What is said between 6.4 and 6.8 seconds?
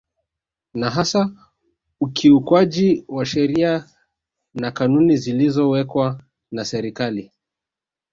na